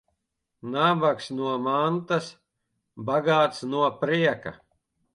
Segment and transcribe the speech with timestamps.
[0.75, 2.31] Nabags no mantas,
[3.13, 4.61] bagāts no prieka.